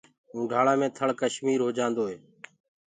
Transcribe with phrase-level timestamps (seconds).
[0.33, 2.17] اونڍآݪآ مي ٿݪ ڪشمير هو جآندوئي